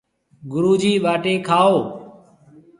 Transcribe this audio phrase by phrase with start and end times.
[0.51, 1.79] گُرو جِي ٻاٽِي کائون۔